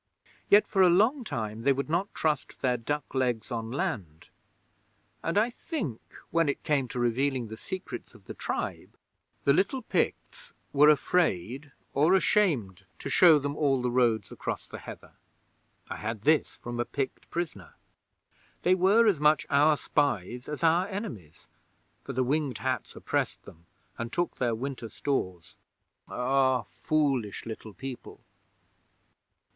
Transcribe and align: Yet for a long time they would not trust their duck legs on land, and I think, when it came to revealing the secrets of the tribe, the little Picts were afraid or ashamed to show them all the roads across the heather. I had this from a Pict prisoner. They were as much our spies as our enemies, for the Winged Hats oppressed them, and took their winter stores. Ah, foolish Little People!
Yet 0.49 0.65
for 0.65 0.81
a 0.81 0.89
long 0.89 1.23
time 1.23 1.61
they 1.61 1.71
would 1.71 1.87
not 1.87 2.15
trust 2.15 2.63
their 2.63 2.75
duck 2.75 3.13
legs 3.13 3.51
on 3.51 3.69
land, 3.69 4.29
and 5.21 5.37
I 5.37 5.51
think, 5.51 5.99
when 6.31 6.49
it 6.49 6.63
came 6.63 6.87
to 6.87 6.99
revealing 6.99 7.49
the 7.49 7.55
secrets 7.55 8.15
of 8.15 8.25
the 8.25 8.33
tribe, 8.33 8.97
the 9.43 9.53
little 9.53 9.83
Picts 9.83 10.53
were 10.73 10.89
afraid 10.89 11.71
or 11.93 12.15
ashamed 12.15 12.83
to 12.97 13.11
show 13.11 13.37
them 13.37 13.55
all 13.55 13.83
the 13.83 13.91
roads 13.91 14.31
across 14.31 14.67
the 14.67 14.79
heather. 14.79 15.11
I 15.87 15.97
had 15.97 16.21
this 16.23 16.57
from 16.57 16.79
a 16.79 16.85
Pict 16.85 17.29
prisoner. 17.29 17.75
They 18.63 18.73
were 18.73 19.05
as 19.05 19.19
much 19.19 19.45
our 19.51 19.77
spies 19.77 20.49
as 20.49 20.63
our 20.63 20.87
enemies, 20.87 21.47
for 22.03 22.13
the 22.13 22.23
Winged 22.23 22.57
Hats 22.57 22.95
oppressed 22.95 23.43
them, 23.43 23.67
and 23.99 24.11
took 24.11 24.37
their 24.37 24.55
winter 24.55 24.89
stores. 24.89 25.57
Ah, 26.07 26.63
foolish 26.63 27.45
Little 27.45 27.75
People! 27.75 28.21